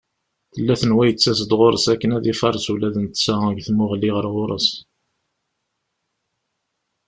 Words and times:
Tella 0.53 0.75
tenwa 0.81 1.03
yettas-d 1.05 1.51
ɣur-s 1.59 1.85
akken 1.93 2.11
ad 2.17 2.25
ifares 2.31 2.67
ula 2.73 2.89
d 2.93 2.95
netta 3.01 3.33
deg 3.49 3.59
tmuɣli 3.67 4.09
ɣer 4.15 4.25
ɣur-s. 4.33 4.69